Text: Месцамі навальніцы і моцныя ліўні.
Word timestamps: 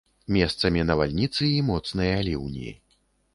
Месцамі 0.35 0.81
навальніцы 0.91 1.51
і 1.59 1.61
моцныя 1.69 2.17
ліўні. 2.29 2.75